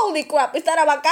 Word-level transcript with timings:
Holy 0.00 0.22
crap, 0.22 0.54
is 0.54 0.62
that 0.62 0.78
a 0.78 0.86
vaca? 0.86 1.10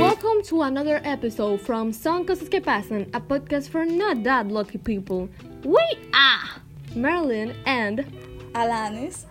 Welcome 0.00 0.42
to 0.46 0.62
another 0.62 1.00
episode 1.04 1.60
from 1.60 1.92
Son 1.92 2.26
Cosas 2.26 2.48
Que 2.48 2.60
Pasan, 2.60 3.08
a 3.14 3.20
podcast 3.20 3.68
for 3.68 3.84
not 3.84 4.24
that 4.24 4.48
lucky 4.48 4.78
people. 4.78 5.28
We 5.64 5.80
are 6.12 6.60
Marilyn 6.96 7.54
and 7.64 8.00
Alanis. 8.54 9.26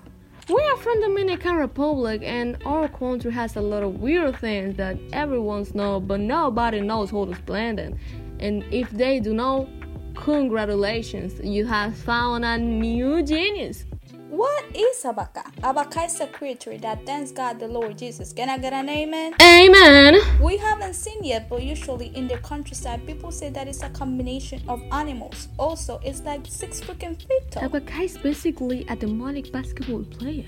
we 0.48 0.64
are 0.64 0.78
from 0.78 1.02
Dominican 1.02 1.58
Republic 1.58 2.22
and 2.24 2.58
our 2.66 2.88
country 2.88 3.34
has 3.34 3.58
a 3.58 3.62
lot 3.62 3.84
of 3.84 4.00
weird 4.00 4.38
things 4.38 4.78
that 4.78 4.98
everyone 5.12 5.68
knows 5.74 6.04
but 6.08 6.22
nobody 6.22 6.80
knows 6.80 7.12
how 7.12 7.26
to 7.26 7.32
explain 7.32 7.76
them. 7.76 8.00
And 8.40 8.64
if 8.72 8.90
they 8.90 9.20
do 9.20 9.34
know, 9.34 9.68
congratulations, 10.16 11.42
you 11.44 11.66
have 11.66 11.94
found 11.94 12.46
a 12.46 12.58
new 12.58 13.22
genius. 13.22 13.84
What 14.32 14.64
is 14.74 15.04
Abaka? 15.04 15.44
Abaka 15.60 16.06
is 16.06 16.22
a 16.22 16.28
creature 16.28 16.78
that 16.78 17.06
thanks 17.06 17.34
God 17.34 17.60
the 17.60 17.68
Lord 17.68 17.98
Jesus. 17.98 18.32
Can 18.32 18.48
I 18.48 18.58
get 18.58 18.72
an 18.72 18.88
amen? 18.88 19.34
Amen. 19.42 20.22
We 20.42 20.56
haven't 20.56 20.94
seen 20.94 21.22
yet, 21.26 21.50
but 21.50 21.62
usually 21.62 22.16
in 22.16 22.30
the 22.30 22.38
countryside, 22.38 23.06
people 23.06 23.34
say 23.34 23.50
that 23.50 23.68
it's 23.68 23.84
a 23.84 23.90
combination 23.90 24.64
of 24.70 24.82
animals. 24.94 25.50
Also, 25.58 26.00
it's 26.02 26.22
like 26.22 26.46
six 26.48 26.80
freaking 26.80 27.18
feet 27.20 27.52
tall. 27.52 27.68
Abaka 27.68 28.06
is 28.06 28.18
basically 28.18 28.86
a 28.88 28.96
demonic 28.96 29.52
basketball 29.52 30.06
player. 30.06 30.48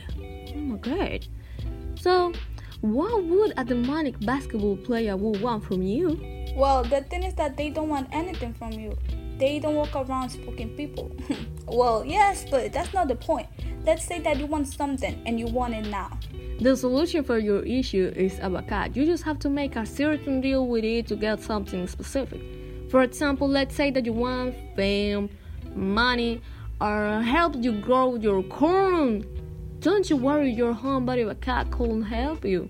Oh 0.56 0.60
my 0.60 0.78
god. 0.78 1.28
So, 2.00 2.32
what 2.80 3.22
would 3.26 3.54
a 3.58 3.66
demonic 3.66 4.18
basketball 4.22 4.78
player 4.78 5.18
would 5.18 5.42
want 5.42 5.66
from 5.66 5.82
you? 5.82 6.18
Well, 6.56 6.86
the 6.86 7.02
thing 7.02 7.24
is 7.24 7.34
that 7.34 7.58
they 7.58 7.70
don't 7.70 7.90
want 7.90 8.08
anything 8.14 8.54
from 8.54 8.72
you. 8.72 8.98
They 9.38 9.60
don't 9.60 9.76
walk 9.76 9.94
around 9.94 10.30
spooking 10.30 10.78
people. 10.78 11.12
well, 11.68 12.06
yes, 12.06 12.46
but 12.50 12.72
that's 12.72 12.94
not 12.94 13.10
the 13.10 13.16
point. 13.16 13.48
Let's 13.86 14.06
say 14.06 14.20
that 14.22 14.38
you 14.38 14.46
want 14.46 14.68
something 14.68 15.22
and 15.26 15.38
you 15.38 15.48
want 15.48 15.74
it 15.74 15.88
now. 15.88 16.18
The 16.60 16.78
solution 16.78 17.24
for 17.24 17.38
your 17.38 17.64
issue 17.64 18.14
is 18.16 18.36
Abaka. 18.40 18.96
You 18.96 19.06
just 19.06 19.24
have 19.24 19.40
to 19.40 19.50
make 19.50 19.76
a 19.76 19.86
certain 19.86 20.40
deal 20.40 20.68
with 20.68 20.86
it 20.86 21.08
to 21.08 21.18
get 21.18 21.42
something 21.42 21.86
specific. 21.88 22.42
For 22.90 23.02
example, 23.04 23.50
let's 23.50 23.76
say 23.76 23.92
that 23.92 24.06
you 24.06 24.14
want 24.14 24.56
fame, 24.78 25.30
money, 25.76 26.42
or 26.80 27.22
help 27.22 27.56
you 27.58 27.74
grow 27.82 28.16
your 28.16 28.42
corn. 28.44 29.26
Don't 29.80 30.10
you 30.10 30.16
worry, 30.16 30.52
your 30.52 30.74
homebody 30.74 31.26
Abaka 31.26 31.70
couldn't 31.70 32.04
help 32.04 32.46
you. 32.46 32.70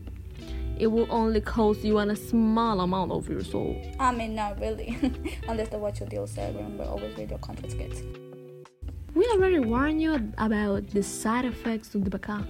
It 0.80 0.88
will 0.88 1.08
only 1.12 1.42
cost 1.42 1.84
you 1.84 2.00
a 2.00 2.16
small 2.16 2.82
amount 2.82 3.12
of 3.12 3.30
your 3.30 3.44
soul. 3.44 3.80
I 4.00 4.12
mean, 4.12 4.34
not 4.34 4.60
really. 4.60 4.98
Unless 5.48 5.70
the 5.70 5.78
what 5.78 6.00
your 6.00 6.10
deal 6.10 6.26
said. 6.26 6.56
Remember, 6.56 6.86
always 6.86 7.16
read 7.16 7.30
your 7.30 7.40
contract 7.40 7.78
kids. 7.78 8.02
We 9.16 9.26
already 9.28 9.60
warned 9.60 10.02
you 10.02 10.16
about 10.38 10.90
the 10.90 11.04
side 11.04 11.46
effects 11.46 11.94
of 11.94 12.04
the 12.04 12.18
Bacá. 12.18 12.46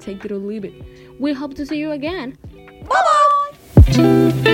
Take 0.00 0.24
it 0.24 0.32
or 0.32 0.38
leave 0.38 0.64
it. 0.64 0.74
We 1.20 1.32
hope 1.32 1.54
to 1.54 1.66
see 1.66 1.78
you 1.78 1.92
again. 1.92 2.36
Bye 2.88 3.02
bye! 3.86 4.44